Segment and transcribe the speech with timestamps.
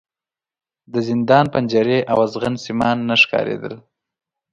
[0.91, 3.75] د زندان پنجرې او ازغن سیمان نه ښکارېدل.